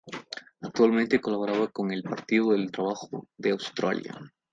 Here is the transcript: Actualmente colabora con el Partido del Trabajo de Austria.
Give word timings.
Actualmente 0.63 1.21
colabora 1.21 1.67
con 1.67 1.91
el 1.91 2.01
Partido 2.01 2.53
del 2.53 2.71
Trabajo 2.71 3.27
de 3.37 3.51
Austria. 3.51 4.15